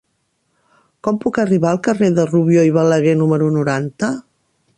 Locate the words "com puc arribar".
1.07-1.69